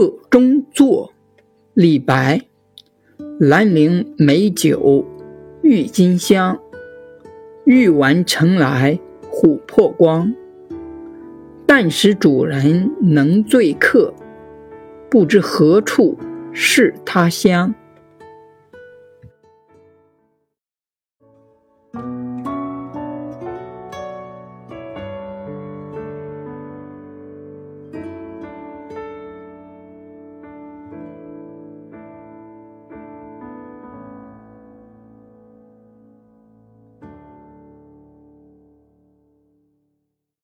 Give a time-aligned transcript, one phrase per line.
[0.00, 1.12] 客中作
[1.74, 2.40] 李白。
[3.38, 5.04] 兰陵美酒
[5.60, 6.58] 郁金香
[7.66, 8.98] 玉完成来
[9.30, 10.34] 琥珀光。
[11.66, 14.14] 但使主人能醉客
[15.10, 16.16] 不知何处
[16.50, 17.74] 是他乡。